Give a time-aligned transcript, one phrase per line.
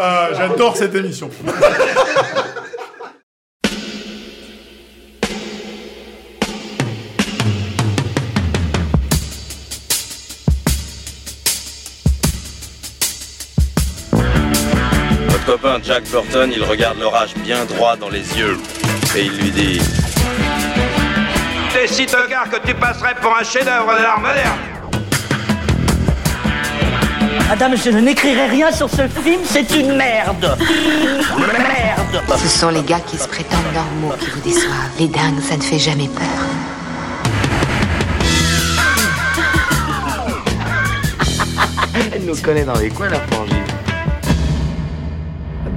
[0.00, 1.28] Ah, J'adore cette émission.
[15.28, 18.56] Votre copain Jack Burton, il regarde l'orage bien droit dans les yeux
[19.16, 19.80] et il lui dit
[21.72, 24.77] T'es si tocard que tu passerais pour un chef-d'œuvre de l'art moderne.
[27.48, 30.58] Madame, je n'écrirai rien sur ce film, c'est une merde
[31.38, 34.92] Merde Ce sont les gars qui se prétendent normaux qui vous déçoivent.
[34.98, 36.24] Les dingues, ça ne fait jamais peur.
[42.12, 43.67] Elle nous connaît dans les coins, la frangine.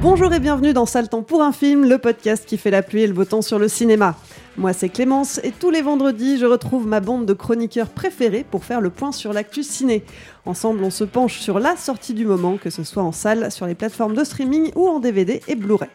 [0.02, 3.04] Bonjour et bienvenue dans Sale Temps pour un film, le podcast qui fait la pluie
[3.04, 4.16] et le beau temps sur le cinéma.
[4.58, 8.66] Moi c'est Clémence et tous les vendredis je retrouve ma bande de chroniqueurs préférés pour
[8.66, 10.04] faire le point sur l'actu ciné.
[10.48, 13.68] Ensemble on se penche sur la sortie du moment, que ce soit en salle, sur
[13.68, 15.90] les plateformes de streaming ou en DVD et Blu-ray.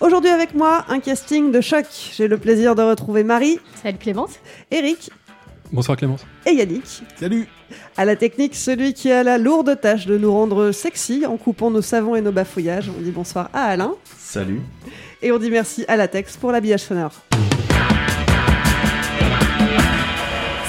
[0.00, 1.86] Aujourd'hui avec moi, un casting de choc.
[2.16, 3.60] J'ai le plaisir de retrouver Marie.
[3.80, 4.32] Salut Clémence.
[4.72, 5.12] Eric.
[5.70, 6.24] Bonsoir Clémence.
[6.46, 7.02] Et Yannick.
[7.18, 7.46] Salut.
[7.96, 11.70] À la technique, celui qui a la lourde tâche de nous rendre sexy en coupant
[11.70, 12.90] nos savons et nos bafouillages.
[12.96, 13.94] On dit bonsoir à Alain.
[14.16, 14.62] Salut.
[15.20, 17.12] Et on dit merci à Latex pour l'habillage sonore.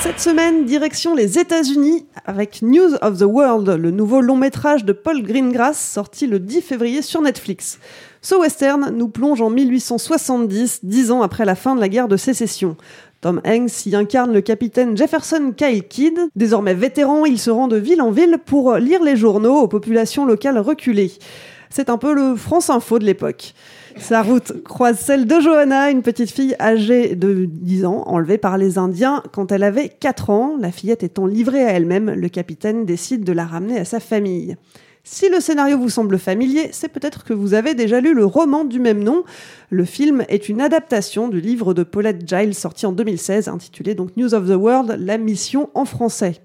[0.02, 4.92] Cette semaine, direction les États-Unis avec News of the World, le nouveau long métrage de
[4.94, 7.80] Paul Greengrass sorti le 10 février sur Netflix.
[8.22, 12.18] Ce western nous plonge en 1870, dix ans après la fin de la guerre de
[12.18, 12.76] sécession.
[13.22, 16.18] Tom Hanks y incarne le capitaine Jefferson Kyle Kidd.
[16.38, 20.26] Désormais vétéran, il se rend de ville en ville pour lire les journaux aux populations
[20.26, 21.12] locales reculées.
[21.70, 23.54] C'est un peu le France Info de l'époque.
[23.98, 28.58] Sa route croise celle de Johanna, une petite fille âgée de 10 ans, enlevée par
[28.58, 30.56] les Indiens quand elle avait 4 ans.
[30.58, 34.56] La fillette étant livrée à elle-même, le capitaine décide de la ramener à sa famille.
[35.12, 38.64] Si le scénario vous semble familier, c'est peut-être que vous avez déjà lu le roman
[38.64, 39.24] du même nom.
[39.72, 44.16] Le film est une adaptation du livre de Paulette Giles sorti en 2016, intitulé donc
[44.18, 46.42] News of the World, la mission en français.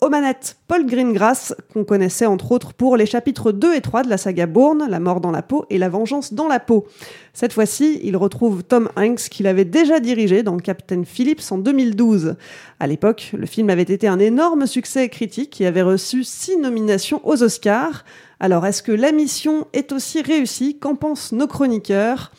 [0.00, 4.08] Aux manettes, Paul Greengrass, qu'on connaissait entre autres pour les chapitres 2 et 3 de
[4.08, 6.86] la saga Bourne, La mort dans la peau et La vengeance dans la peau.
[7.34, 12.36] Cette fois-ci, il retrouve Tom Hanks qu'il avait déjà dirigé dans Captain Phillips en 2012.
[12.78, 17.20] À l'époque, le film avait été un énorme succès critique et avait reçu six nominations
[17.24, 18.04] aux Oscars.
[18.38, 20.78] Alors, est-ce que la mission est aussi réussie?
[20.78, 22.30] Qu'en pensent nos chroniqueurs?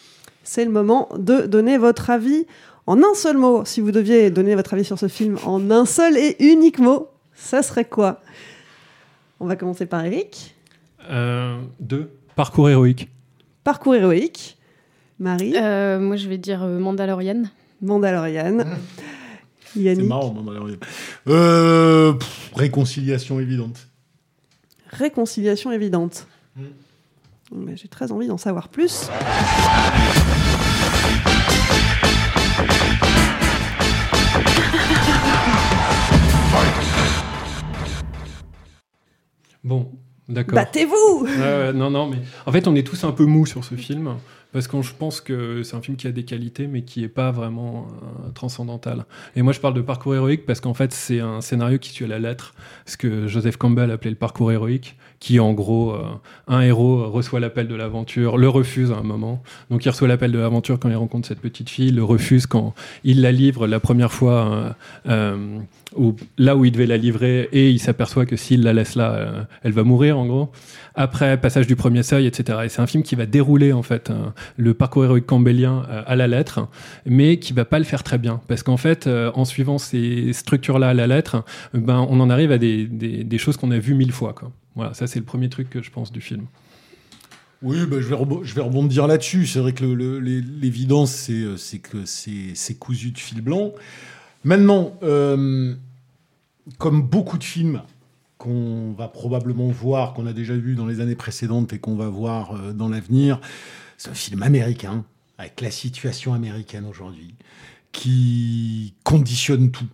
[0.46, 2.46] C'est le moment de donner votre avis
[2.88, 3.66] en un seul mot.
[3.66, 7.09] Si vous deviez donner votre avis sur ce film en un seul et unique mot,
[7.40, 8.22] ça serait quoi?
[9.40, 10.56] On va commencer par Eric.
[11.10, 12.12] Euh, deux.
[12.36, 13.10] Parcours héroïque.
[13.64, 14.58] Parcours héroïque.
[15.20, 15.54] Marie.
[15.56, 17.44] Euh, moi, je vais dire euh, Mandalorian.
[17.82, 18.60] Mandalorian.
[19.76, 20.02] Yannick.
[20.02, 20.78] C'est marrant, Mandalorian.
[21.28, 23.88] Euh, pff, réconciliation évidente.
[24.90, 26.28] Réconciliation évidente.
[27.52, 29.10] Mais J'ai très envie d'en savoir plus.
[40.30, 40.56] D'accord.
[40.56, 41.28] Battez-vous
[41.74, 44.16] non, non, mais en fait, on est tous un peu mous sur ce film.
[44.52, 47.08] Parce que je pense que c'est un film qui a des qualités, mais qui n'est
[47.08, 49.06] pas vraiment euh, transcendantal.
[49.36, 52.06] Et moi, je parle de parcours héroïque parce qu'en fait, c'est un scénario qui suit
[52.06, 52.56] à la lettre
[52.88, 56.03] ce que Joseph Campbell appelait le parcours héroïque, qui en gros, euh,
[56.47, 59.44] un héros reçoit l'appel de l'aventure, le refuse à un moment.
[59.69, 62.74] Donc, il reçoit l'appel de l'aventure quand il rencontre cette petite fille, le refuse quand
[63.03, 64.69] il la livre la première fois, euh,
[65.09, 65.59] euh,
[65.97, 69.12] où- là où il devait la livrer, et il s'aperçoit que s'il la laisse là,
[69.13, 70.52] euh, elle va mourir en gros.
[70.96, 72.60] Après, passage du premier seuil, etc.
[72.65, 76.01] Et c'est un film qui va dérouler en fait hein, le parcours héroïque campbellien euh,
[76.07, 76.68] à la lettre,
[77.06, 80.89] mais qui va pas le faire très bien, parce qu'en fait, en suivant ces structures-là
[80.89, 81.44] à la lettre,
[81.74, 84.33] ben on en arrive à des, des, des choses qu'on a vues mille fois.
[84.33, 84.51] Quoi.
[84.80, 86.46] Voilà, ça c'est le premier truc que je pense du film.
[87.62, 89.46] Oui, bah, je, vais rebondir là-dessus.
[89.46, 93.74] C'est vrai que l'évidence, c'est euh, que c'est cousu de fil blanc.
[94.46, 95.76] Maintenant, euh,
[96.78, 97.81] comme beaucoup de films
[98.38, 102.08] qu'on va probablement voir, qu'on a déjà vu dans les années précédentes et qu'on va
[102.08, 103.42] voir euh, dans l'avenir,
[103.98, 105.04] c'est un film américain,
[105.38, 107.36] avec la situation américaine aujourd'hui,
[107.92, 109.88] qui conditionne tout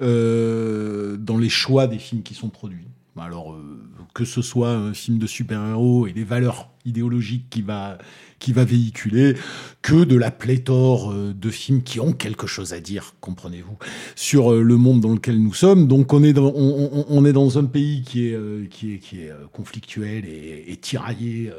[0.00, 2.88] dans les choix des films qui sont produits.
[3.18, 3.80] Alors, euh,
[4.12, 7.98] que ce soit un film de super-héros et les valeurs idéologiques qu'il va,
[8.40, 9.34] qui va véhiculer,
[9.82, 13.78] que de la pléthore euh, de films qui ont quelque chose à dire, comprenez-vous,
[14.16, 15.86] sur euh, le monde dans lequel nous sommes.
[15.86, 19.32] Donc, on est dans, on, est dans un pays qui est, qui est, qui est
[19.52, 21.52] conflictuel et, tiraillé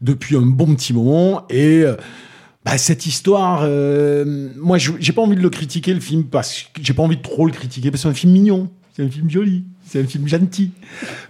[0.00, 1.44] depuis un bon petit moment.
[1.50, 1.84] Et
[2.64, 6.82] bah, cette histoire, euh, moi, j'ai pas envie de le critiquer, le film, parce que
[6.82, 9.10] j'ai pas envie de trop le critiquer, parce que c'est un film mignon, c'est un
[9.10, 10.70] film joli, c'est un film gentil,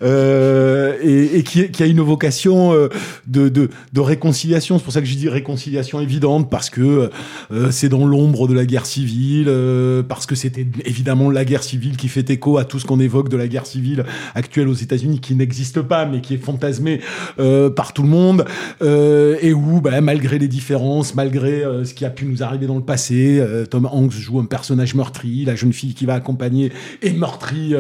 [0.03, 2.89] euh, et, et qui, qui a une vocation euh,
[3.27, 4.79] de, de, de réconciliation.
[4.79, 7.11] C'est pour ça que je dis réconciliation évidente, parce que
[7.53, 11.62] euh, c'est dans l'ombre de la guerre civile, euh, parce que c'était évidemment la guerre
[11.62, 14.05] civile qui fait écho à tout ce qu'on évoque de la guerre civile
[14.35, 17.01] actuelle aux États-Unis, qui n'existe pas, mais qui est fantasmée
[17.39, 18.45] euh, par tout le monde,
[18.83, 22.77] euh, et où, bah, malgré les différences, malgré ce qui a pu nous arriver dans
[22.77, 26.73] le passé, Tom Hanks joue un personnage meurtri, la jeune fille qui va accompagner
[27.03, 27.75] est meurtrie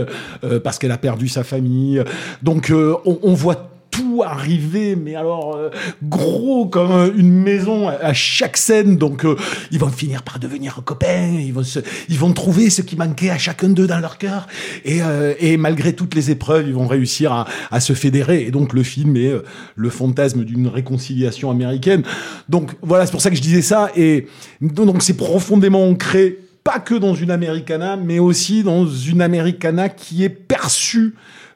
[0.64, 2.02] parce qu'elle a perdu sa famille.
[2.42, 5.68] Donc euh, on, voit tout arriver, mais alors euh,
[6.02, 8.96] gros comme euh, une maison à, chaque scène.
[8.96, 9.24] Donc
[9.70, 13.30] ils vont finir par devenir copains, ils vont se, ils vont trouver ce qui manquait
[13.30, 14.48] à chacun d'eux dans leur cœur.
[14.84, 15.00] Et,
[15.38, 18.42] et malgré toutes les épreuves, ils vont réussir à, à se fédérer.
[18.44, 19.34] Et donc le film est
[19.76, 22.02] le fantasme d'une réconciliation américaine.
[22.48, 23.90] Donc voilà, c'est pour ça que je disais ça.
[23.96, 24.26] Et
[24.62, 30.24] donc c'est profondément ancré pas que dans une Americana, mais aussi dans une Americana qui
[30.24, 31.14] est perçue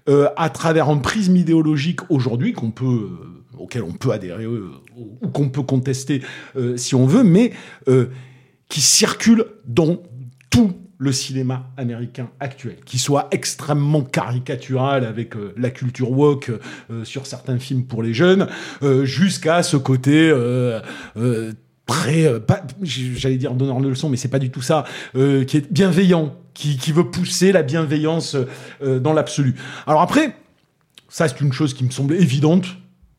[0.09, 4.71] euh, à travers un prisme idéologique aujourd'hui qu'on peut, euh, auquel on peut adhérer euh,
[4.97, 6.23] ou qu'on peut contester
[6.57, 7.53] euh, si on veut, mais
[8.69, 9.97] qui circule dans
[10.51, 16.51] tout le cinéma américain actuel, qui soit extrêmement caricatural avec la culture woke
[16.91, 18.49] euh, sur certains films pour les jeunes,
[18.83, 20.33] euh, jusqu'à ce côté
[21.89, 22.39] très, euh,
[22.83, 24.85] j'allais dire donneur de leçons, mais c'est pas du tout ça,
[25.17, 28.37] euh, qui est bienveillant, qui, qui veut pousser la bienveillance
[28.83, 29.57] euh, dans l'absolu.
[29.89, 30.37] Alors après,
[31.09, 32.67] ça c'est une chose qui me semblait évidente.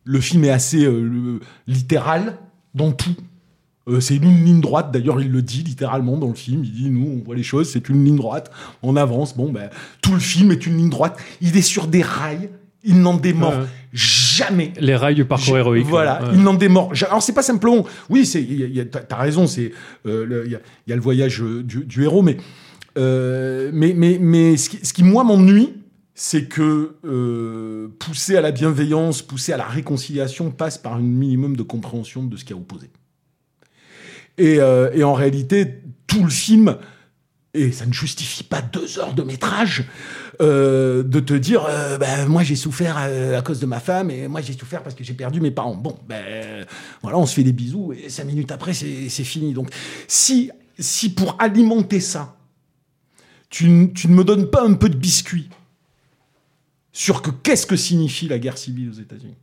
[0.05, 2.37] Le film est assez euh, littéral
[2.73, 3.15] dans tout.
[3.99, 7.09] C'est une ligne droite, d'ailleurs il le dit littéralement dans le film, il dit nous
[7.19, 8.51] on voit les choses, c'est une ligne droite,
[8.83, 9.71] on avance, bon ben
[10.03, 12.51] tout le film est une ligne droite, il est sur des rails,
[12.83, 13.65] il n'en démord Ouais.
[13.91, 14.28] jamais.
[14.79, 15.87] Les rails du parcours J'ai- héroïque.
[15.87, 16.29] Voilà, ouais.
[16.33, 16.91] il n'en démord.
[17.07, 17.85] Alors c'est pas simplement.
[18.09, 18.41] Oui, c'est.
[18.43, 19.47] y a- T'as t'as raison.
[19.47, 19.71] C'est.
[20.05, 22.37] euh, Il y, a- il y a le voyage euh, du, du héros, mais
[22.97, 25.73] euh, mais mais mais ce qui, ce qui, moi m'ennuie,
[26.15, 31.55] c'est que euh, pousser à la bienveillance, pousser à la réconciliation passe par un minimum
[31.55, 32.89] de compréhension de ce qui a opposé.
[34.37, 34.55] Et,
[34.93, 36.77] et en réalité, tout le film,
[37.53, 39.83] et ça ne justifie pas deux heures de métrage,
[40.41, 44.09] euh, de te dire, euh, ben, moi j'ai souffert euh, à cause de ma femme,
[44.09, 45.75] et moi j'ai souffert parce que j'ai perdu mes parents.
[45.75, 46.65] Bon, ben
[47.01, 49.53] voilà, on se fait des bisous, et cinq minutes après, c'est fini.
[49.53, 49.69] Donc,
[50.07, 52.37] si, si pour alimenter ça,
[53.49, 55.49] tu, tu ne me donnes pas un peu de biscuit
[56.91, 59.37] sur que qu'est-ce que signifie la guerre civile aux États-Unis?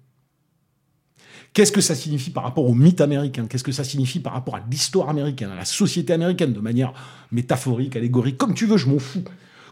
[1.53, 3.47] Qu'est-ce que ça signifie par rapport au mythe américain?
[3.49, 6.93] Qu'est-ce que ça signifie par rapport à l'histoire américaine, à la société américaine, de manière
[7.33, 9.25] métaphorique, allégorique, comme tu veux, je m'en fous.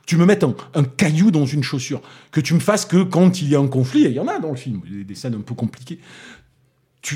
[0.07, 3.41] Tu me mettes un, un caillou dans une chaussure, que tu me fasses que quand
[3.41, 5.15] il y a un conflit, et il y en a dans le film, des, des
[5.15, 5.99] scènes un peu compliquées,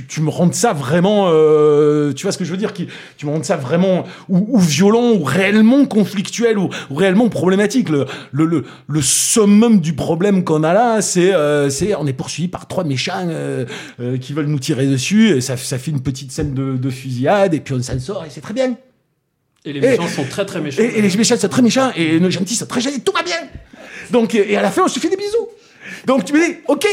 [0.08, 3.26] tu, me rendes ça vraiment, euh, tu vois ce que je veux dire, qui, tu
[3.26, 7.88] me rendes ça vraiment ou, violent, ou réellement conflictuel, ou, réellement problématique.
[7.88, 12.84] Le, le, summum du problème qu'on a là, c'est, euh, on est poursuivi par trois
[12.84, 13.64] méchants euh,
[14.00, 16.90] euh, qui veulent nous tirer dessus, et ça, ça fait une petite scène de, de
[16.90, 18.76] fusillade, et puis on s'en sort, et c'est très bien.
[19.64, 20.82] Et les méchants sont très très méchants.
[20.82, 23.22] Et, et les méchants sont très méchants, et les gentils sont très gentils, tout va
[23.22, 23.36] bien.
[24.10, 25.48] Donc, et à la fin, on se fait des bisous.
[26.06, 26.86] Donc tu me dis, ok.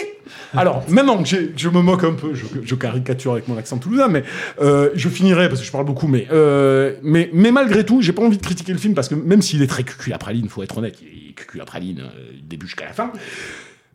[0.56, 4.08] Alors maintenant que je me moque un peu, je, je caricature avec mon accent toulousain,
[4.08, 4.24] mais
[4.62, 8.14] euh, je finirai parce que je parle beaucoup, mais euh, mais, mais malgré tout, j'ai
[8.14, 10.48] pas envie de critiquer le film parce que même s'il est très cucul à praline,
[10.50, 13.12] faut être honnête, il est cucul à praline euh, du début jusqu'à la fin.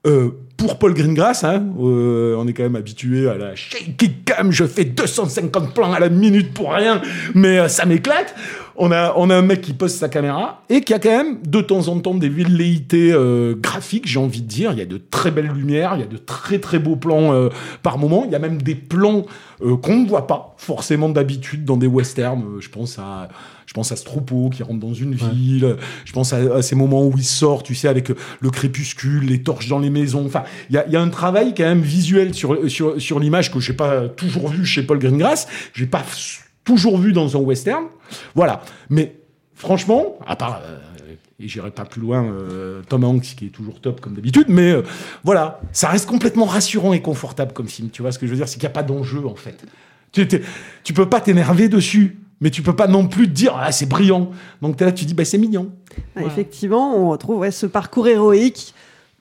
[0.07, 4.51] Euh, pour Paul Greengrass, hein, euh, on est quand même habitué à la shaky cam,
[4.51, 7.03] je fais 250 plans à la minute pour rien,
[7.35, 8.35] mais euh, ça m'éclate.
[8.83, 11.43] On a, on a un mec qui pose sa caméra et qui a quand même
[11.47, 14.73] de temps en temps des velléités euh, graphiques, j'ai envie de dire.
[14.73, 17.35] Il y a de très belles lumières, il y a de très très beaux plans
[17.35, 17.51] euh,
[17.83, 18.23] par moment.
[18.25, 19.27] Il y a même des plans
[19.61, 22.43] euh, qu'on ne voit pas forcément d'habitude dans des westerns.
[22.43, 23.29] Euh, je pense à,
[23.67, 25.77] je pense à ce troupeau qui rentre dans une ville.
[26.07, 29.43] Je pense à, à ces moments où il sort, tu sais, avec le crépuscule, les
[29.43, 30.25] torches dans les maisons.
[30.25, 33.53] Enfin, il y a, y a un travail quand même visuel sur, sur, sur l'image
[33.53, 35.49] que j'ai pas toujours vu chez Paul Greengrass.
[35.75, 36.03] J'ai pas
[36.71, 37.87] toujours vu dans un western.
[38.35, 38.63] Voilà.
[38.89, 39.17] Mais
[39.55, 40.79] franchement, à part, euh,
[41.41, 44.71] et j'irai pas plus loin, euh, Tom Hanks qui est toujours top comme d'habitude, mais
[44.71, 44.83] euh,
[45.25, 47.91] voilà, ça reste complètement rassurant et confortable comme film.
[47.91, 49.65] Tu vois ce que je veux dire, c'est qu'il n'y a pas d'enjeu en fait.
[50.13, 52.19] Tu, peux pas t'énerver dessus.
[52.43, 54.31] Mais tu peux pas non plus te dire ah c'est brillant.
[54.63, 55.73] Donc t'es là tu dis bah c'est mignon.
[56.17, 58.75] Ah, Effectivement, on retrouve ouais, ce parcours héroïque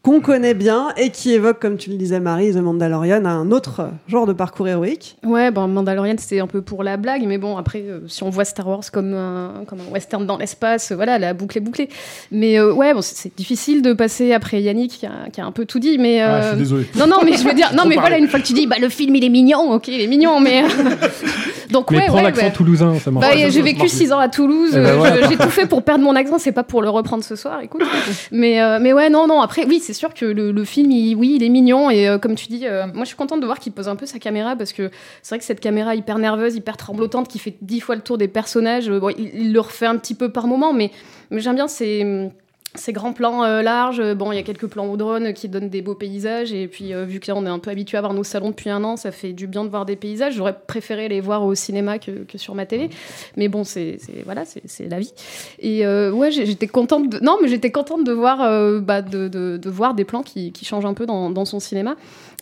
[0.10, 3.90] qu'on connaît bien et qui évoque, comme tu le disais Marie, The Mandalorian, un autre
[4.08, 5.18] genre de parcours héroïque.
[5.24, 8.30] Ouais, bon, Mandalorian, c'était un peu pour la blague, mais bon, après, euh, si on
[8.32, 11.62] voit Star Wars comme un, comme un western dans l'espace, euh, voilà, la boucle est
[11.62, 11.90] bouclée.
[12.32, 15.52] Mais euh, ouais, bon, c'est- difficile de passer après Yannick qui a, qui a un
[15.52, 16.22] peu tout dit, mais.
[16.22, 16.86] Ah, je suis désolé.
[16.98, 18.78] Non, non, mais je veux dire, non, mais voilà, une fois que tu dis, bah,
[18.82, 20.64] le film, il est mignon, ok, il est mignon, mais.
[21.70, 22.52] Donc, Mais ouais, prends ouais, l'accent ouais.
[22.52, 23.12] toulousain, ça.
[23.12, 23.92] Bah, j'ai vécu marche.
[23.92, 26.52] 6 ans à Toulouse, Eh ben euh, j'ai tout fait pour perdre mon accent, c'est
[26.52, 27.84] pas pour le reprendre ce soir, écoute.
[28.32, 31.16] mais, euh, mais ouais, non, non, après, oui, c'est sûr que le, le film, il-
[31.16, 33.46] oui, il est mignon, et euh, comme tu dis, euh, moi je suis contente de
[33.46, 34.90] voir qu'il pose un peu sa caméra, parce que
[35.22, 38.18] c'est vrai que cette caméra hyper nerveuse, hyper tremblotante, qui fait 10 fois le tour
[38.18, 40.92] des personnages, euh, bon, il, il le refait un petit peu par moment, mais,
[41.30, 42.30] mais j'aime bien ces.
[42.76, 45.70] Ces grands plans euh, larges, bon, il y a quelques plans au drone qui donnent
[45.70, 48.14] des beaux paysages, et puis euh, vu que on est un peu habitué à voir
[48.14, 50.36] nos salons depuis un an, ça fait du bien de voir des paysages.
[50.36, 52.90] J'aurais préféré les voir au cinéma que, sur ma télé,
[53.38, 55.14] mais bon, c'est voilà, c'est la vie.
[55.60, 57.10] Et euh, ouais, j'étais contente.
[57.10, 60.66] De, non, mais j'étais contente de voir, euh, bah, de, voir des plans qui, qui
[60.66, 61.96] changent un peu dans, son cinéma.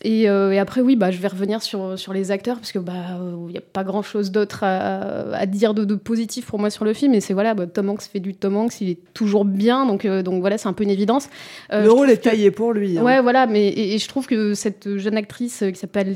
[0.04, 3.20] Et, euh, après, oui, bah, je vais revenir sur, sur les acteurs parce que bah,
[3.48, 6.94] il n'y a pas grand chose d'autre à, dire de, positif pour moi sur le
[6.94, 7.14] film.
[7.14, 10.06] Et c'est voilà, bah, Tom Hanks fait du Tom Hanks, il est toujours bien, donc
[10.06, 11.30] euh, donc voilà, c'est un peu une évidence.
[11.72, 12.98] Euh, le rôle est taillé pour lui.
[12.98, 13.04] hein.
[13.04, 16.14] Ouais, voilà, mais et, et je trouve que cette jeune actrice euh, qui s'appelle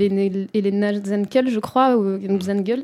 [0.54, 2.84] Elena Zenkel, je crois, ou Zengel,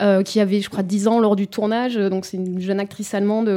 [0.00, 2.80] euh, qui avait, je crois, 10 ans lors du tournage, euh, donc c'est une jeune
[2.80, 3.48] actrice allemande.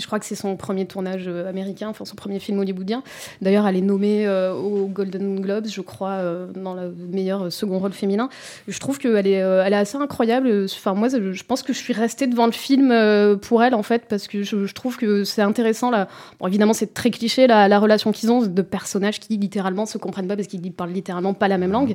[0.00, 3.02] Je crois que c'est son premier tournage euh, américain, enfin son premier film hollywoodien.
[3.40, 7.50] D'ailleurs, elle est nommée euh, aux Golden Globes, je crois, euh, dans le meilleur euh,
[7.50, 8.28] second rôle féminin.
[8.66, 10.64] Je trouve qu'elle est, elle est assez incroyable.
[10.64, 12.92] Enfin, moi, je pense que je suis restée devant le film
[13.40, 15.90] pour elle, en fait, parce que je, trouve que c'est intéressant.
[15.90, 16.08] Là.
[16.44, 20.26] Évidemment, c'est très cliché, la, la relation qu'ils ont de personnages qui littéralement se comprennent
[20.26, 21.94] pas parce qu'ils parlent littéralement pas la même langue.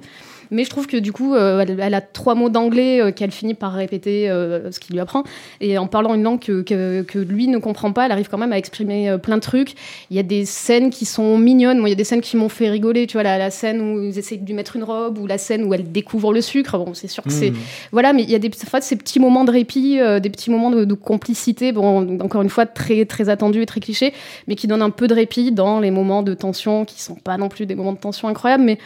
[0.51, 4.27] Mais je trouve que du coup, elle, a trois mots d'anglais qu'elle finit par répéter
[4.27, 5.24] ce qu'il lui apprend.
[5.62, 8.38] Et en parlant une langue que, que, que lui ne comprend pas, elle arrive quand
[8.38, 9.74] même à exprimer euh, plein de trucs.
[10.10, 11.79] Il y a des scènes qui sont mignonnes.
[11.79, 13.08] Moi, il y a des scènes qui m'ont fait rigoler.
[13.08, 15.38] Tu vois, la, la scène où ils essaient de lui mettre une robe ou la
[15.38, 16.77] scène où elle découvre le sucre.
[16.77, 17.51] Bon, c'est sûr que c'est.
[17.51, 17.58] Mhm.
[17.91, 20.50] Voilà, mais il y a des, fois, ces petits moments de répit, euh, des petits
[20.50, 21.72] moments de, de complicité.
[21.72, 24.13] Bon, encore une fois, très, très attendus et très clichés,
[24.48, 27.38] mais qui donnent un peu de répit dans les moments de tension qui sont pas
[27.38, 28.63] non plus des moments de tension incroyables.
[28.63, 28.77] Mais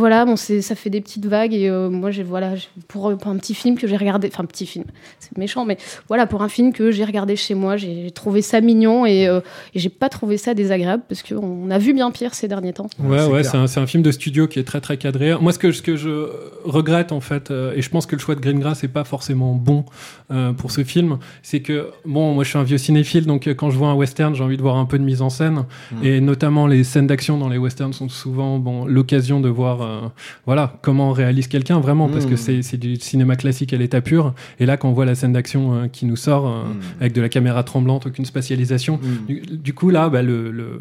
[0.00, 2.54] voilà, bon, ça fait des petites vagues et euh, moi, j'ai, voilà,
[2.88, 4.84] pour, pour un petit film que j'ai regardé, enfin, petit film,
[5.18, 5.76] c'est méchant, mais
[6.08, 9.40] voilà, pour un film que j'ai regardé chez moi, j'ai, trouvé ça mignon et, euh,
[9.74, 12.88] et j'ai pas trouvé ça désagréable parce qu'on a vu bien pire ces derniers temps.
[12.98, 15.34] Ouais, ouais, c'est un, c'est un film de studio qui est très très cadré.
[15.40, 16.28] Moi, ce que, ce que je
[16.64, 19.54] regrette en fait, euh, et je pense que le choix de Greengrass n'est pas forcément
[19.54, 19.84] bon
[20.30, 23.54] euh, pour ce film, c'est que, bon, moi je suis un vieux cinéphile, donc euh,
[23.54, 25.64] quand je vois un western, j'ai envie de voir un peu de mise en scène,
[25.92, 26.04] Mm.
[26.04, 30.08] et notamment les scènes d'action dans les westerns sont souvent bon, l'occasion de voir euh,
[30.46, 32.62] voilà, comment on réalise quelqu'un vraiment, parce que Mm.
[32.62, 35.74] c'est du cinéma classique à l'état pur, et là quand on voit la scène d'action
[35.74, 36.62] euh, qui nous sort, euh,
[37.00, 40.78] avec de la caméra tremblante, aucune spatialisation, du, du coup là, bah, le, le-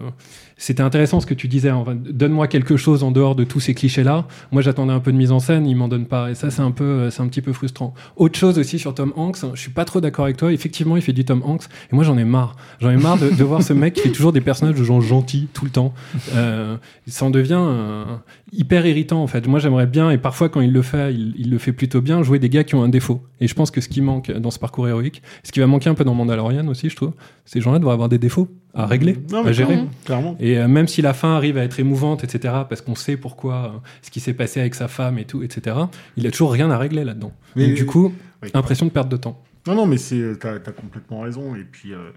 [0.61, 1.71] c'était intéressant ce que tu disais.
[1.71, 4.27] Enfin, Donne-moi quelque chose en dehors de tous ces clichés-là.
[4.51, 6.29] Moi, j'attendais un peu de mise en scène, il m'en donne pas.
[6.29, 7.93] Et ça, c'est un peu, euh, c'est un petit peu frustrant.
[8.17, 10.51] Autre chose aussi sur Tom Hanks, je suis pas trop d'accord avec toi.
[10.51, 12.57] Effectivement, il fait du Tom Hanks, et moi, j'en ai marre.
[12.81, 14.99] J'en ai marre de, de voir ce mec qui fait toujours des personnages de gens
[14.99, 15.93] gentils tout le temps.
[16.35, 16.75] Euh,
[17.07, 18.03] ça en devient euh,
[18.51, 19.47] hyper irritant en fait.
[19.47, 22.21] Moi, j'aimerais bien, et parfois quand il le fait, il, il le fait plutôt bien,
[22.21, 23.23] jouer des gars qui ont un défaut.
[23.39, 25.89] Et je pense que ce qui manque dans ce parcours héroïque, ce qui va manquer
[25.89, 27.13] un peu dans Mandalorian aussi, je trouve,
[27.45, 29.73] ces gens-là doivent avoir des défauts à régler, Non, mais à gérer.
[29.73, 30.35] clairement, clairement.
[30.49, 33.55] Et euh, même si la fin arrive à être émouvante, etc., parce qu'on sait pourquoi,
[33.75, 35.75] euh, ce qui s'est passé avec sa femme et tout, etc.,
[36.17, 37.33] il a toujours rien à régler là-dedans.
[37.55, 38.49] Mais- Donc du coup, Oui.
[38.53, 39.43] impression de perte de temps.
[39.67, 41.53] Non, non, mais c'est, t'as, as complètement raison.
[41.55, 42.09] Et puis, euh,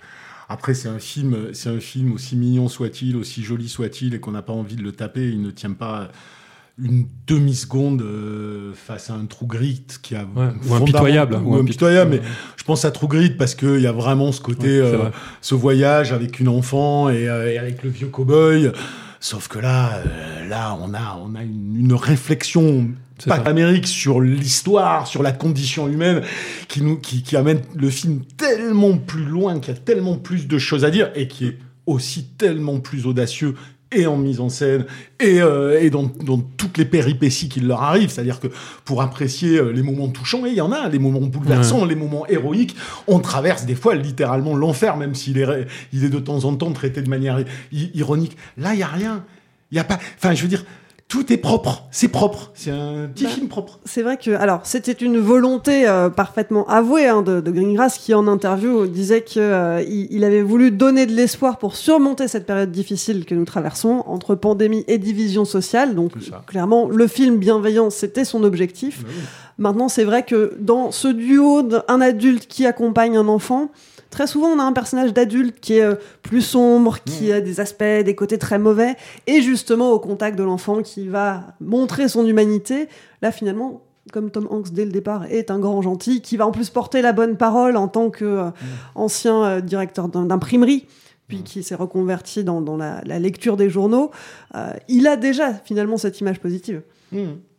[0.49, 4.31] après, c'est un film, c'est un film aussi mignon soit-il, aussi joli soit-il, et qu'on
[4.31, 5.29] n'a pas envie de le taper.
[5.29, 6.11] Il ne tient pas
[6.79, 11.37] une demi-seconde euh, face à un trou gris qui a Ouais, ou un fondament- pitoyable,
[11.45, 12.21] ou un pitoyable, mais
[12.57, 15.11] je pense à trou gris parce qu'il y a vraiment ce côté, Ouais, euh,
[15.41, 18.73] ce voyage avec une enfant et, euh, et avec le vieux cow-boy.
[19.21, 20.03] Sauf que là,
[20.49, 22.89] là, on a, on a une, une réflexion
[23.27, 23.43] pas ça.
[23.43, 26.23] d'Amérique sur l'histoire, sur la condition humaine,
[26.67, 30.59] qui nous, qui, qui amène le film tellement plus loin, qui a tellement plus de
[30.59, 33.55] choses à dire et qui est aussi tellement plus audacieux
[33.93, 34.87] et en mise en scène
[35.21, 38.11] et, euh, et dans, dans toutes les péripéties qui leur arrivent.
[38.11, 38.49] C'est-à-dire que
[38.85, 41.95] pour apprécier euh, les moments touchants, et il y en a, les moments bouleversants, les
[41.95, 46.45] moments héroïques, on traverse des fois littéralement l'enfer, même s'il est, il est de temps
[46.45, 48.37] en temps traité de manière ironique.
[48.57, 49.25] Là, il y a rien.
[49.71, 49.99] Il y a pas.
[50.19, 50.65] Enfin, je veux dire,
[51.13, 51.85] tout est propre.
[51.91, 52.53] C'est propre.
[52.55, 53.79] C'est un petit Bah, film propre.
[53.85, 58.15] C'est vrai que, alors, c'était une volonté euh, parfaitement avouée hein, de, de Greengrass qui,
[58.15, 62.71] en interview, disait que euh, il, avait voulu donner de l'espoir pour surmonter cette période
[62.71, 65.95] difficile que nous traversons entre pandémie et division sociale.
[65.95, 66.13] Donc,
[66.47, 69.05] clairement, le film bienveillant, c'était son objectif.
[69.59, 73.71] Maintenant, c'est vrai que dans ce duo d'un adulte qui accompagne un enfant,
[74.13, 77.61] Très souvent, on a un personnage d'adulte qui est euh, plus sombre, qui a des
[77.61, 78.95] aspects, des côtés très mauvais,
[79.27, 82.89] et justement au contact de l'enfant qui va montrer son humanité.
[83.23, 83.81] Là, finalement,
[84.13, 87.01] comme Tom Hanks dès le départ est un grand gentil, qui va en plus porter
[87.03, 88.51] la bonne parole en tant que euh,
[88.95, 90.87] ancien euh, directeur d'imprimerie,
[91.27, 94.11] puis qui s'est reconverti dans, dans la, la lecture des journaux.
[94.55, 96.83] Euh, il a déjà finalement cette image positive.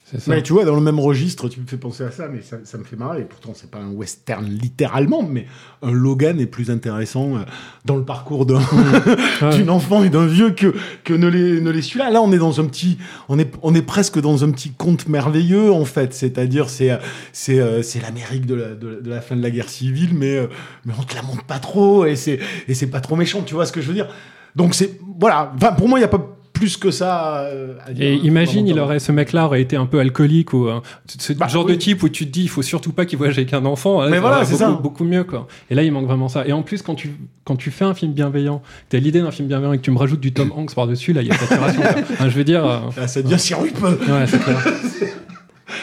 [0.05, 0.17] Ça.
[0.27, 2.57] Mais tu vois, dans le même registre, tu me fais penser à ça, mais ça,
[2.63, 3.24] ça me fait marrer.
[3.24, 5.45] Pourtant, c'est pas un western littéralement, mais
[5.81, 7.39] un Logan est plus intéressant euh,
[7.86, 8.62] dans le parcours d'un-
[9.55, 12.10] d'une enfant et d'un vieux que, que ne l'est ne l'est celui-là.
[12.12, 12.98] Là, on est dans un petit,
[13.29, 16.13] on est, on est presque dans un petit conte merveilleux, en fait.
[16.13, 16.98] C'est-à-dire, c'est, euh,
[17.31, 20.13] c'est, euh, c'est l'Amérique de la, de, la- de la fin de la guerre civile,
[20.13, 20.48] mais,
[20.86, 23.41] mais on te la montre pas trop et c'est, et c'est pas trop méchant.
[23.41, 24.07] Tu vois ce que je veux dire?
[24.55, 25.51] Donc, c'est, voilà.
[25.55, 26.32] Enfin, pour moi, il n'y a pas
[26.63, 28.05] plus que ça euh, à dire.
[28.05, 31.50] Et imagine, il aurait, ce mec-là aurait été un peu alcoolique ou euh, ce Bah,
[31.50, 33.65] genre de type où tu te dis, il faut surtout pas qu'il voyage avec un
[33.65, 34.00] enfant.
[34.01, 34.72] hein, Mais voilà, c'est ça.
[34.72, 35.46] beaucoup mieux, quoi.
[35.70, 36.48] Et là, il manque vraiment ça.
[36.48, 37.12] Et en plus, quand tu,
[37.43, 39.98] quand tu fais un film bienveillant, t'as l'idée d'un film bienveillant et que tu me
[39.98, 41.82] rajoutes du Tom Hanks par-dessus, là, il y a saturation.
[42.13, 42.65] Enfin, je veux dire.
[42.65, 44.00] euh, Ah, ça devient sirupeux.
[44.08, 44.63] Ouais, c'est clair.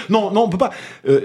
[0.09, 0.71] Non, non, on peut pas.
[1.09, 1.21] euh,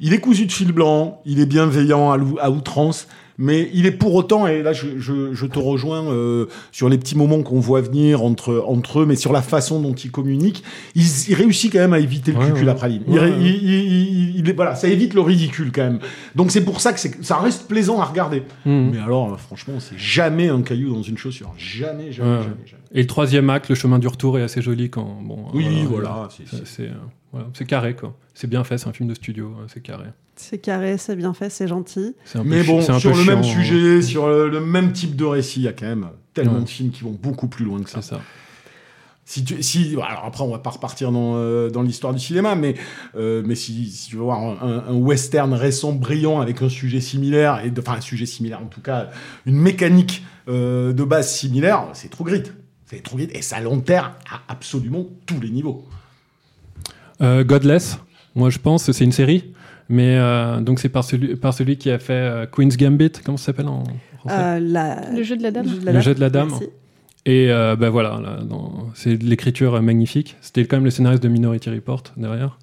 [0.00, 4.14] il est cousu de fil blanc, il est bienveillant à outrance, mais il est pour
[4.14, 7.80] autant, et là je, je, je te rejoins euh, sur les petits moments qu'on voit
[7.80, 10.62] venir entre, entre eux, mais sur la façon dont ils communiquent,
[10.94, 12.70] il, il réussit quand même à éviter le Ouais, cucul ouais.
[12.70, 13.02] à praline.
[13.08, 15.98] Il Ouais, il- il- il- il est- voilà, ça évite le ridicule quand même.
[16.34, 18.42] Donc c'est pour ça que ça reste plaisant à regarder.
[18.66, 18.90] Mhm.
[18.92, 21.52] Mais alors, euh, franchement, c'est jamais un caillou dans une chaussure.
[21.56, 22.82] Jamais, jamais, jamais, jamais.
[22.92, 25.18] Et le troisième acte, le chemin du retour est assez joli quand.
[25.24, 26.92] Bon, Oui, voilà, c'est- c'est- C'est euh,
[27.32, 28.14] voilà, c'est carré, quoi.
[28.34, 30.06] C'est bien fait, c'est un film de studio, hein, c'est carré.
[30.36, 32.14] C'est carré, c'est bien fait, c'est gentil.
[32.24, 33.62] C'est un peu Mais bon, sur le même chiant, hein.
[33.62, 36.60] sujet, sur le, le même type de récit, il y a quand même tellement Ouais.
[36.62, 38.00] de films qui vont beaucoup plus loin que ça.
[38.02, 38.20] C'est ça.
[39.24, 42.54] Si tu, si, alors après, on va pas repartir dans, euh, dans l'histoire du cinéma,
[42.54, 42.76] mais,
[43.14, 47.00] euh, mais si, si tu veux voir un, un western récent, brillant, avec un sujet
[47.00, 49.10] similaire, et de- enfin un sujet similaire, en tout cas,
[49.44, 52.44] une mécanique euh, de base similaire, c'est True Grit.
[52.86, 55.84] C'est True Grit, et ça l'enterre à absolument tous les niveaux.
[57.20, 57.98] Euh, Godless,
[58.34, 59.52] moi je pense, c'est une série.
[59.90, 63.38] Mais euh, donc c'est par celui, par celui qui a fait euh, Queen's Gambit, comment
[63.38, 63.84] ça s'appelle en
[64.18, 65.66] français Euh, la- Le jeu de la dame.
[65.86, 66.48] Le jeu de la dame.
[66.50, 66.68] Merci.
[67.24, 70.36] Et euh, ben voilà, là, dans- c'est de l'écriture magnifique.
[70.42, 72.58] C'était quand même le scénariste de Minority Report derrière.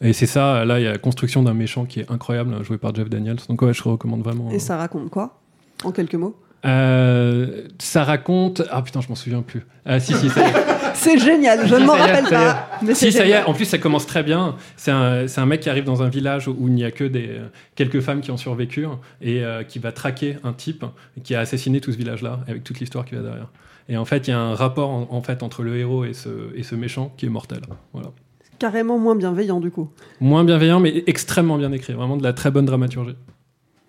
[0.00, 2.78] Et c'est ça, là, il y a la construction d'un méchant qui est incroyable, joué
[2.78, 3.36] par Jeff Daniels.
[3.48, 4.50] Donc ouais, je recommande vraiment.
[4.50, 5.40] Et ça raconte quoi
[5.84, 6.36] En quelques mots?
[6.64, 8.62] Euh, ça raconte.
[8.70, 9.62] Ah putain, je m'en souviens plus.
[9.84, 10.54] Ah si, si, ça y est.
[10.94, 12.68] C'est génial, je ne m'en rappelle pas.
[12.82, 13.42] Mais Si, ça y est.
[13.44, 14.56] En plus, ça commence très bien.
[14.76, 17.04] C'est un, c'est un mec qui arrive dans un village où il n'y a que
[17.04, 17.40] des,
[17.74, 18.86] quelques femmes qui ont survécu
[19.20, 20.84] et euh, qui va traquer un type
[21.24, 23.48] qui a assassiné tout ce village-là avec toute l'histoire qui va derrière.
[23.88, 26.12] Et en fait, il y a un rapport en, en fait entre le héros et
[26.14, 27.60] ce, et ce méchant qui est mortel.
[27.92, 28.10] Voilà.
[28.58, 29.90] Carrément moins bienveillant du coup.
[30.20, 31.92] Moins bienveillant, mais extrêmement bien écrit.
[31.94, 33.16] Vraiment de la très bonne dramaturgie.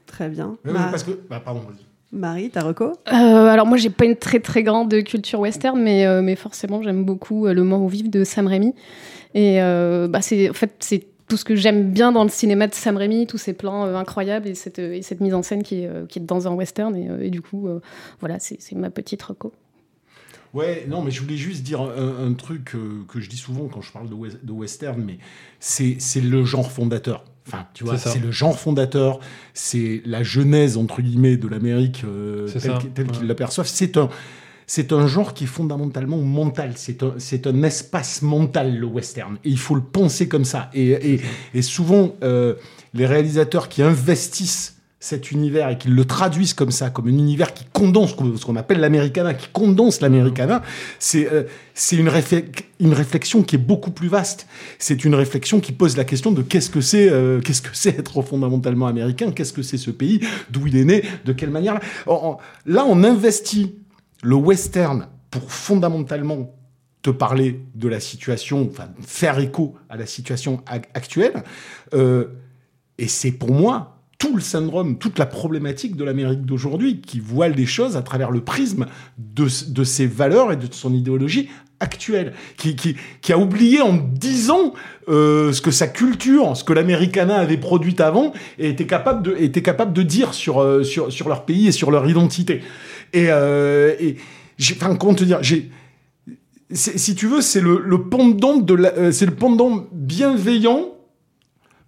[0.08, 0.58] Très bien.
[0.66, 1.86] Oui, oui, Ma- parce que, bah, pardon, vas-y.
[2.14, 6.06] Marie, ta reco Euh, alors moi j'ai pas une très très grande culture western mais,
[6.06, 8.74] euh, mais forcément j'aime beaucoup euh, Le Mort au vif de Sam Raimi.
[9.34, 12.68] Et euh, bah, c'est en fait c'est tout ce que j'aime bien dans le cinéma
[12.68, 15.64] de Sam Raimi tous ces plans euh, incroyables et cette, et cette mise en scène
[15.64, 16.96] qui est, euh, qui est dans un western.
[16.96, 17.80] Et, euh, et du coup euh,
[18.20, 19.52] voilà c'est ma petite reco.
[20.54, 23.68] Ouais, non, mais je voulais juste dire un, un truc euh, que je dis souvent
[23.68, 25.18] quand je parle de, de western, mais
[25.60, 27.24] c'est c'est le genre fondateur.
[27.48, 29.20] Enfin, tu vois, C'est le genre fondateur,
[29.54, 32.48] c'est la genèse, entre guillemets, de l'Amérique euh,
[32.96, 33.28] telle qu'ils ouais.
[33.28, 33.68] l'aperçoivent.
[33.68, 34.10] C'est un,
[34.66, 36.74] c'est un genre qui est fondamentalement mental.
[36.76, 39.38] C'est un, c'est un espace mental, le western.
[39.44, 40.70] Et il faut le penser comme ça.
[40.74, 41.22] Et, et,
[41.54, 42.56] et souvent, euh,
[42.94, 44.73] les réalisateurs qui investissent
[45.04, 48.56] cet univers et qui le traduisent comme ça, comme un univers qui condense ce qu'on
[48.56, 50.62] appelle l'Americana, qui condense l'Americana,
[50.98, 51.44] c'est euh,
[51.92, 52.46] une, réfle-
[52.80, 54.48] une réflexion qui est beaucoup plus vaste.
[54.80, 58.00] C'est une réflexion qui pose la question de qu'est-ce que c'est euh, qu'est-ce que c'est
[58.00, 61.82] être fondamentalement américain, qu'est-ce que c'est ce pays, d'où il est né, de quelle manière.
[62.66, 63.76] Là, on investit
[64.22, 66.56] le western pour fondamentalement
[67.02, 71.44] te parler de la situation, enfin faire écho à la situation ac- actuelle.
[71.94, 72.28] Euh,
[72.98, 73.93] et c'est pour moi
[74.24, 78.32] tout le syndrome, toute la problématique de l'Amérique d'aujourd'hui qui voit les choses à travers
[78.32, 78.86] le prisme
[79.18, 81.50] de, de ses valeurs et de son idéologie
[81.82, 84.74] actuelle, qui, qui, qui a oublié en dix ans
[85.10, 89.36] euh, ce que sa culture, ce que l'Americana avait produit avant et était capable de,
[89.38, 92.62] était capable de dire sur, euh, sur, sur leur pays et sur leur identité.
[93.12, 94.16] Et, euh, et
[94.58, 95.70] j'ai- enfin, comment te dire, j'ai,
[96.72, 100.94] si tu veux, c'est le, le pendant de euh, c'est le pendant bienveillant,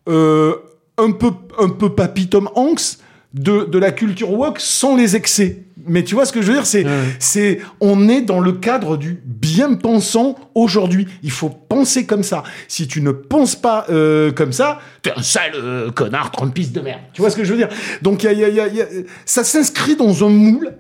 [0.10, 0.56] euh,
[0.98, 2.98] un peu, un peu papy Tom Hanks
[3.34, 6.54] de, de la culture woke sans les excès mais tu vois ce que je veux
[6.54, 6.84] dire, c'est,
[7.20, 11.06] c'est, on est dans le cadre du bien pensant aujourd'hui.
[11.22, 12.42] Il faut penser comme ça.
[12.68, 16.82] Si tu ne penses pas euh, comme ça, t'es un sale euh, connard, trumpiste de
[16.82, 17.02] merde.
[17.14, 17.70] Tu vois ce que je veux dire?
[18.02, 18.88] Donc y a, y a- y a-
[19.26, 20.74] ça s'inscrit dans un moule.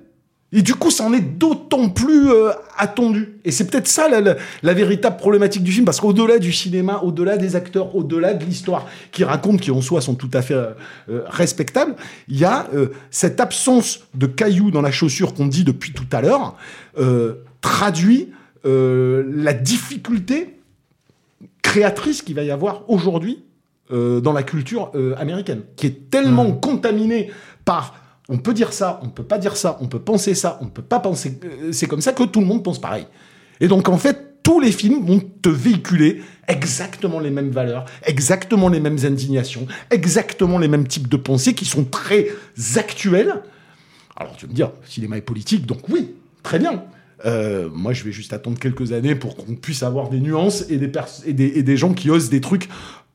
[0.58, 3.38] Et du coup, ça en est d'autant plus euh, attendu.
[3.44, 7.02] Et c'est peut-être ça la, la- la véritable problématique du film, parce qu'au-delà du cinéma,
[7.04, 10.54] au-delà des acteurs, au-delà de l'histoire qui racontent, qui en soi sont tout à fait
[10.54, 10.72] euh,
[11.10, 11.96] euh, respectables,
[12.30, 16.08] il y a euh, cette absence de cailloux dans la chaussure qu'on dit depuis tout
[16.12, 16.56] à l'heure,
[17.62, 18.32] traduit
[18.64, 20.58] la difficulté
[21.62, 23.44] créatrice qu'il va y avoir aujourd'hui
[23.90, 27.30] dans la culture américaine, qui est tellement contaminée
[27.66, 27.94] par
[28.30, 30.82] on peut dire ça, on peut pas dire ça, on peut penser ça, on peut
[30.82, 31.40] pas penser.
[31.44, 33.06] euh, C'est comme ça que tout le monde pense pareil.
[33.60, 38.70] Et donc en fait, tous les films vont te véhiculer exactement les mêmes valeurs, exactement
[38.70, 42.28] les mêmes indignations, exactement les mêmes types de pensées qui sont très
[42.76, 43.42] actuels.
[44.16, 46.12] Alors tu vas me dire, cinéma est politique, donc oui,
[46.44, 46.84] très bien.
[47.26, 50.78] Euh, moi, je vais juste attendre quelques années pour qu'on puisse avoir des nuances et
[50.78, 52.70] des gens qui osent des trucs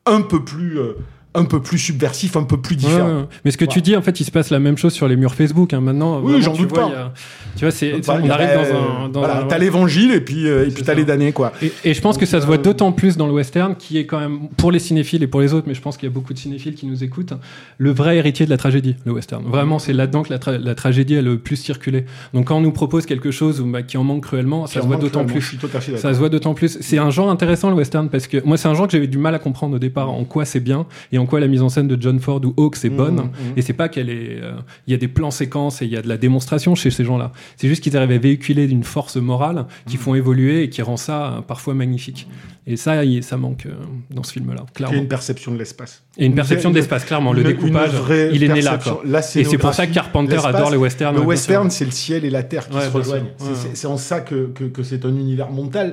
[0.07, 0.95] un peu plus, euh,
[1.35, 2.77] un peu plus subversifs, un peu plus.
[2.85, 3.25] Ouais, ouais.
[3.45, 5.15] Mais ce que tu dis, en fait, il se passe la même chose sur les
[5.17, 5.73] murs Facebook.
[5.73, 5.81] hein.
[5.81, 6.97] Maintenant, Oui, j'en doute vois, pas.
[6.97, 7.13] a-
[7.57, 9.09] Tu vois, c'est, on arrive euh, dans un.
[9.09, 11.53] Dans voilà, t'as l'évangile et puis, euh, et puis t'as les damnés, quoi.
[11.63, 14.07] Et, et je pense que ça se voit d'autant plus dans le western, qui est
[14.07, 16.15] quand même, pour les cinéphiles et pour les autres, mais je pense qu'il y a
[16.15, 17.35] beaucoup de cinéphiles qui nous écoutent,
[17.79, 19.45] le vrai héritier de la tragédie, le western.
[19.47, 22.07] Vraiment, c'est là-dedans que la, tra- la tragédie a le plus circulé.
[22.35, 24.97] Donc quand on nous propose quelque chose bah, qui en manque cruellement, ça se voit
[24.97, 25.57] d'autant plus.
[25.97, 26.79] Ça se voit d'autant plus.
[26.81, 29.19] C'est un genre intéressant le western parce que moi c'est un genre que j'avais du
[29.19, 31.69] mal à comprendre au départ en quoi c'est bien et en quoi la mise en
[31.69, 33.17] scène de John Ford ou Hawks est bonne.
[33.17, 33.53] Mhm, mhm.
[33.57, 34.53] Et c'est pas qu'elle est, euh,
[34.87, 37.05] il y a des plans séquences et il y a de la démonstration chez ces
[37.05, 37.33] gens-là.
[37.57, 40.03] C'est juste qu'ils arrivent à véhiculer une force morale qui Mhm.
[40.03, 42.27] font évoluer et qui rend ça euh, parfois magnifique.
[42.67, 43.71] Et ça, ça manque euh,
[44.11, 44.97] dans ce film-là, clairement.
[44.97, 46.03] une perception de l'espace.
[46.19, 47.33] Et une perception de l'espace, clairement.
[47.33, 48.79] Le une- découpage, une il est né là.
[48.79, 49.03] quoi.
[49.37, 51.15] Et c'est pour ça que Carpenter adore les westerns.
[51.15, 51.79] Le bien western, sûr.
[51.79, 53.25] c'est le ciel et la terre qui Ouais, se rejoignent.
[53.39, 53.51] C'est- Ouais.
[53.57, 55.49] C'est c'est en ça que, que, que c'est un univers.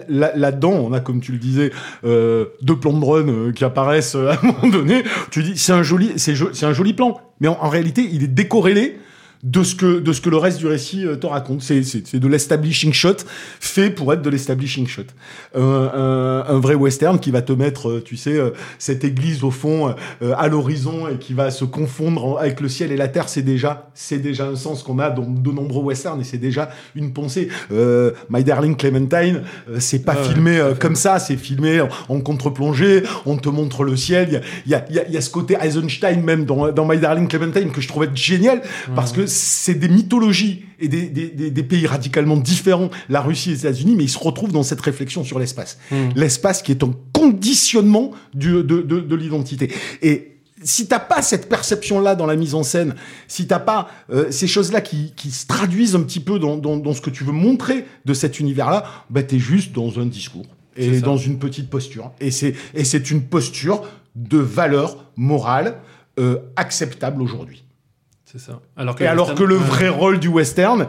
[0.09, 1.71] Là- Là-dedans, on a, comme tu le disais,
[2.03, 2.97] deux plans de
[3.29, 5.03] euh, qui apparaissent à un moment donné.
[5.32, 8.27] Tu dis, c'est un joli, c'est un joli plan, mais en, en réalité, il est
[8.27, 8.99] décorrélé
[9.43, 11.62] de ce que de ce que le reste du récit euh, te raconte.
[11.62, 13.17] C'est c'est de l'establishing shot
[13.60, 15.04] fait pour être de l'establishing shot.
[15.56, 19.43] Un, un, un vrai western qui va te mettre, euh, tu sais, euh, cette église
[19.43, 22.97] au fond, euh, à l'horizon et qui va se confondre en- avec le ciel et
[22.97, 23.30] la terre.
[23.30, 26.69] C'est déjà c'est déjà un sens qu'on a dans de nombreux westerns et c'est déjà
[26.95, 27.50] une pensée.
[27.71, 31.89] Euh, My Darling Clementine, euh, c'est pas Ah filmé euh, comme ça, c'est filmé en,
[32.10, 33.04] en contre-plongée.
[33.26, 34.41] On te montre le ciel.
[34.65, 36.86] Il y a, il y, a, il y a ce côté Eisenstein même dans, dans
[36.88, 38.62] My Darling Clementine que je trouvais génial
[38.95, 43.49] parce que c'est des mythologies et des, des, des, des pays radicalement différents, la Russie
[43.49, 45.77] et les États-Unis, mais ils se retrouvent dans cette réflexion sur l'espace.
[45.91, 46.09] Mm.
[46.15, 49.71] L'espace qui est un conditionnement du, de, de, de l'identité.
[50.01, 52.95] Et si t'as pas cette perception-là dans la mise en scène,
[53.27, 56.77] si t'as pas euh, ces choses-là qui, qui se traduisent un petit peu dans, dans,
[56.77, 60.45] dans ce que tu veux montrer de cet univers-là, bah t'es juste dans un discours
[60.75, 62.11] et dans une petite posture.
[62.19, 63.81] Et c'est et c'est une posture
[64.15, 65.79] de valeur morale
[66.19, 67.63] euh, acceptable aujourd'hui.
[68.29, 68.59] C'est ça.
[68.75, 70.85] Alors Et alors western- que le vrai rôle du western,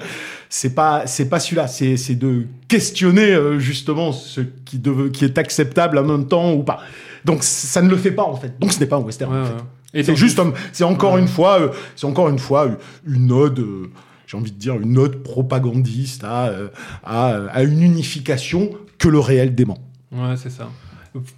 [0.48, 5.24] c'est pas c'est pas celui-là, c'est c'est de questionner euh, justement ce qui deve- qui
[5.24, 6.80] est acceptable en même temps ou pas.
[7.24, 8.58] Donc ça ne le fait pas en fait.
[8.58, 9.32] Donc ce n'est pas un western.
[9.32, 9.52] Ouais, en fait.
[9.52, 9.58] ouais.
[9.94, 12.74] Et C'est juste, un- c'est encore une fois, euh, c'est encore une fois euh,
[13.06, 13.90] une ode, euh,
[14.26, 16.68] j'ai envie de dire une ode propagandiste à, euh,
[17.04, 19.78] à, euh, à une unification que le réel dément.
[20.12, 20.68] Ouais, c'est ça.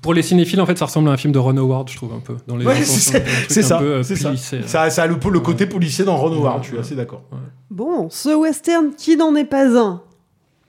[0.03, 2.13] Pour les cinéphiles, en fait, ça ressemble à un film de Ron Howard, je trouve
[2.13, 2.37] un peu.
[2.47, 4.33] Dans les Ouais, c'est ça, peu, euh, c'est ça.
[4.67, 6.81] Ça, ça a le, le côté policier dans Ron Howard, Ouais, je suis ouais.
[6.81, 7.23] assez d'accord.
[7.71, 10.03] Bon, ce western qui n'en est pas un,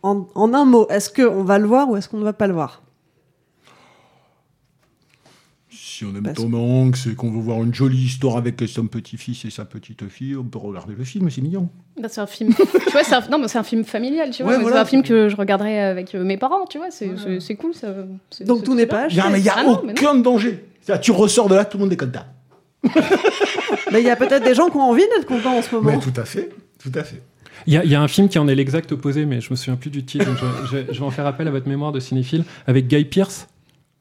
[0.04, 2.48] en, en un mot, est-ce qu'on va le voir ou est-ce qu'on ne va pas
[2.48, 2.81] le voir?
[6.02, 8.88] Si on aime Parce- Tom Hanks et qu'on veut voir une jolie histoire avec son
[8.88, 11.70] petit-fils et sa petite-fille, on peut regarder le film, c'est mignon.
[12.02, 12.56] Bah, c'est un film.
[12.56, 13.22] tu vois, c'est un...
[13.30, 14.54] non, mais c'est un film familial, tu vois.
[14.54, 14.78] Ouais, mais voilà.
[14.78, 16.90] C'est un film que je regarderai avec euh, mes parents, tu vois.
[16.90, 17.94] C'est c'est- c'est cool, ça.
[18.32, 19.94] c'est- Donc tout n'est pas Il y a, mais il y a Ah non, mais
[19.94, 20.02] non.
[20.10, 20.66] aucun danger.
[20.82, 22.26] C'est-à-dire, Tu ressors de là, tout le monde est content.
[23.92, 25.92] Mais il y a peut-être des gens qui ont envie d'être contents en ce moment.
[25.92, 26.50] Mais tout à fait,
[26.82, 27.22] tout à fait.
[27.68, 29.52] Il y, a, il y a un film qui en est l'exact opposé, mais je
[29.52, 31.68] me souviens plus du titre, donc je, je- je vais en faire appel à votre
[31.70, 33.48] mémoire de cinéphile, avec Guy Pearce.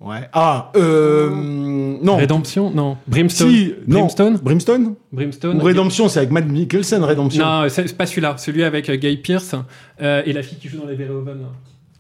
[0.01, 0.29] Ouais.
[0.33, 2.17] Ah, euh, non.
[2.17, 2.97] Rédemption Non.
[3.07, 3.99] Brimstone Si, non.
[3.99, 7.45] Brimstone Brimstone Brimstone Ou Rédemption, c'est avec Matt Mikkelsen, Rédemption.
[7.45, 8.37] Non, c'est pas celui-là.
[8.39, 9.55] Celui avec euh, Guy Pearce
[10.01, 11.41] euh, et la fille qui joue dans les Verhoeven.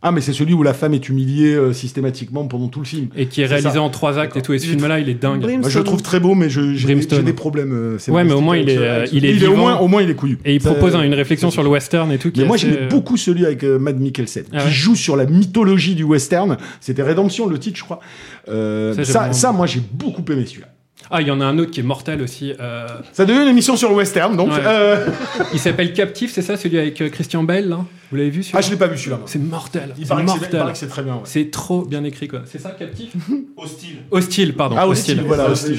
[0.02, 3.08] Ah, mais c'est celui où la femme est humiliée euh, systématiquement pendant tout le film.
[3.16, 3.82] Et qui est réalisé ça.
[3.82, 4.54] en trois actes et tout.
[4.54, 5.42] Et ce Il est- film-là, il est dingue.
[5.60, 7.72] Moi, je le trouve très beau, mais je- j'ai des, problèmes.
[7.74, 9.76] euh, c'est Ouais, mais au moins, il est, euh, avec ce- il est au moins,
[9.78, 10.38] au moins, il est couillu.
[10.46, 12.30] Et il propose hein, une réflexion sur le western et tout.
[12.30, 14.64] Qui Mais est moi, assez, j'aimais euh, beaucoup celui avec euh, Matt Mikkelsen, Ah qui
[14.64, 14.70] ouais.
[14.72, 16.56] joue sur la mythologie du western.
[16.80, 18.00] C'était Rédemption, le titre, je crois.
[18.48, 20.68] Euh, Ça, ça, j'aime ça, moi, j'ai beaucoup aimé celui-là.
[21.10, 22.52] Ah, il y en a un autre qui est mortel aussi.
[22.60, 24.50] euh, Ça devient une émission sur le western, donc.
[24.52, 24.58] Ouais.
[24.64, 25.06] euh,
[25.52, 27.78] Il s'appelle Captif, c'est ça, celui avec euh, Christian Bale, là?
[28.10, 28.58] Vous l'avez vu celui-là?
[28.62, 29.18] Ah, je l'ai pas vu celui-là.
[29.26, 29.92] C'est mortel.
[29.98, 30.58] Il paraît que c'est- il mortel.
[30.60, 31.14] paraît que c'est très bien.
[31.14, 31.20] ouais.
[31.24, 32.42] C'est trop bien écrit, quoi.
[32.46, 33.10] C'est ça, Captif?
[33.56, 33.96] Hostile.
[34.10, 34.76] Hostile, pardon.
[34.78, 35.78] Ah, hostile, voilà, hostile.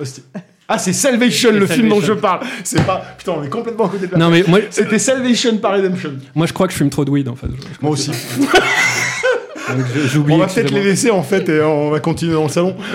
[0.00, 0.24] Hostile.
[0.68, 2.40] Ah, c'est Salvation, C'est le film dont je parle.
[2.64, 3.02] C'est pas.
[3.18, 6.12] Putain, on est complètement à côté de la Non, mais moi, C'était Salvation par Redemption.
[6.34, 7.48] moi, je crois que je fume trop de weed, en fait.
[7.48, 8.10] Je- je- Moi aussi.
[9.68, 10.32] donc, je- J'oublie.
[10.32, 12.74] On va peut-être les laisser en fait et on va continuer dans le salon.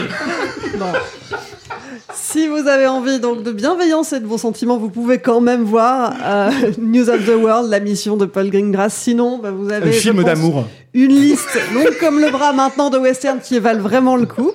[2.29, 5.63] Si vous avez envie donc de bienveillance et de bons sentiments, vous pouvez quand même
[5.63, 8.93] voir euh, News of the World, la mission de Paul Greengrass.
[8.93, 10.65] Sinon, bah, vous avez Un film d'amour.
[10.93, 14.51] une liste longue comme le bras maintenant de western qui valent vraiment le coup.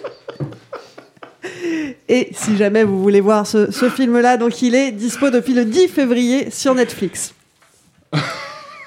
[2.10, 5.64] Et si jamais vous voulez voir ce, ce film-là, donc il est dispo depuis le
[5.64, 7.32] 10 février sur Netflix.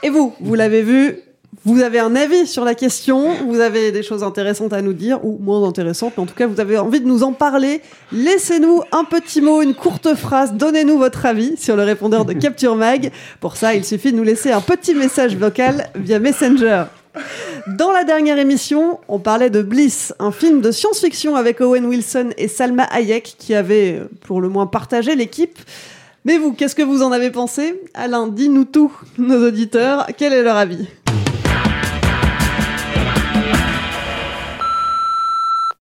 [0.04, 1.22] Et vous, vous l'avez vu,
[1.64, 5.24] vous avez un avis sur la question, vous avez des choses intéressantes à nous dire,
[5.24, 7.82] ou moins intéressantes, mais en tout cas, vous avez envie de nous en parler.
[8.12, 12.76] Laissez-nous un petit mot, une courte phrase, donnez-nous votre avis sur le répondeur de Capture
[12.76, 13.12] Mag.
[13.40, 16.86] Pour ça, il suffit de nous laisser un petit message vocal via Messenger.
[17.68, 22.32] Dans la dernière émission, on parlait de Bliss, un film de science-fiction avec Owen Wilson
[22.38, 25.58] et Salma Hayek qui avait pour le moins partagé l'équipe.
[26.26, 27.82] Mais vous, qu'est-ce que vous en avez pensé?
[27.94, 30.88] Alain, dis-nous tout, nos auditeurs, quel est leur avis?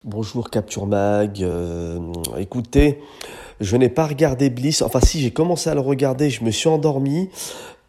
[0.05, 1.43] Bonjour Capture Mag.
[1.43, 1.99] Euh,
[2.37, 2.99] écoutez,
[3.63, 4.83] je n'ai pas regardé Bliss.
[4.83, 7.31] Enfin, si j'ai commencé à le regarder, je me suis endormi.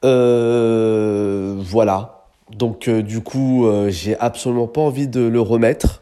[0.06, 2.24] Euh, voilà.
[2.52, 6.02] Donc, euh, du coup, j'ai absolument pas envie de le remettre.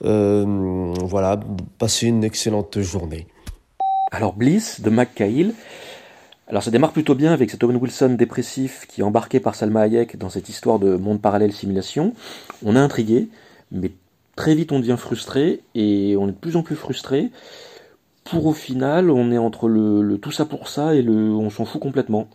[0.00, 1.38] Voilà.
[1.78, 3.26] Passez une excellente journée.
[4.12, 5.52] Alors Bliss de McCahill.
[6.48, 9.82] Alors ça démarre plutôt bien avec cet Owen Wilson dépressif qui est embarqué par Salma
[9.82, 12.14] Hayek dans cette histoire de monde parallèle simulation.
[12.64, 13.28] On est intrigué,
[13.72, 13.90] mais
[14.36, 17.30] très vite on devient frustré et on est de plus en plus frustré.
[18.24, 21.64] Pour au final, on est entre le, tout ça pour ça et le on s'en
[21.64, 22.28] fout complètement.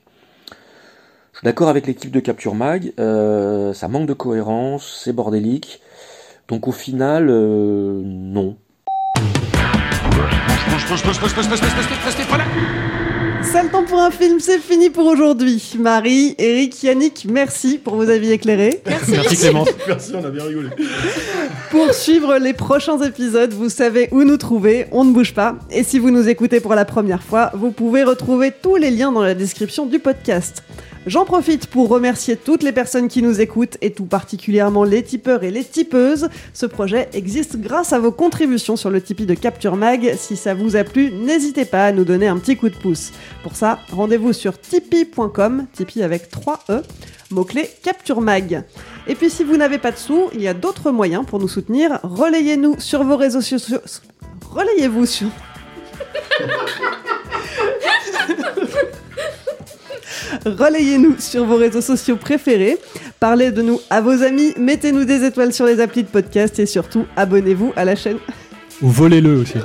[1.34, 5.82] Je suis d'accord avec l'équipe de Capture Mag, euh, ça manque de cohérence, c'est bordélique.
[6.48, 8.58] Donc au final, euh, non.
[13.42, 15.74] C'est le temps pour un film, c'est fini pour aujourd'hui.
[15.80, 18.82] Marie, Eric, Yannick, merci pour vos avis éclairés.
[18.86, 19.66] Merci Clément.
[19.88, 20.70] Merci, on a bien rigolé.
[21.72, 25.56] Pour suivre les prochains épisodes, vous savez où nous trouver, on ne bouge pas.
[25.72, 29.12] Et si vous nous écoutez pour la première fois, vous pouvez retrouver tous les liens
[29.12, 30.64] dans la description du podcast.
[31.06, 35.44] J'en profite pour remercier toutes les personnes qui nous écoutent et tout particulièrement les tipeurs
[35.44, 36.30] et les tipeuses.
[36.54, 40.14] Ce projet existe grâce à vos contributions sur le Tipeee de Capture Mag.
[40.18, 43.12] Si ça vous a plu, n'hésitez pas à nous donner un petit coup de pouce.
[43.44, 46.82] Pour ça, rendez-vous sur tipeee.com, Tipeee avec 3 E,
[47.32, 48.64] mot-clé Capture Mag.
[49.08, 51.48] Et puis si vous n'avez pas de sous, il y a d'autres moyens pour nous
[51.48, 52.00] soutenir.
[52.04, 53.80] Relayez-nous sur vos réseaux sociaux.
[54.52, 55.28] Relayez-vous sur.
[60.46, 62.78] Relayez-nous sur vos réseaux sociaux préférés.
[63.20, 64.54] Parlez de nous à vos amis.
[64.58, 68.18] Mettez-nous des étoiles sur les applis de podcast et surtout abonnez-vous à la chaîne.
[68.82, 69.58] Ou volez-le aussi.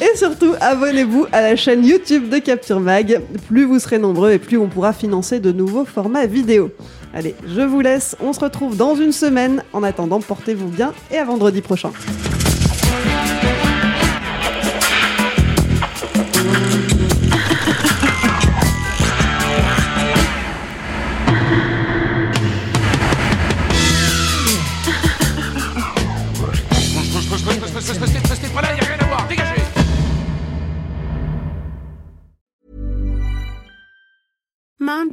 [0.00, 3.22] Et surtout, abonnez-vous à la chaîne YouTube de Capture Mag.
[3.48, 6.70] Plus vous serez nombreux et plus on pourra financer de nouveaux formats vidéo.
[7.14, 9.62] Allez, je vous laisse, on se retrouve dans une semaine.
[9.72, 11.92] En attendant, portez-vous bien et à vendredi prochain.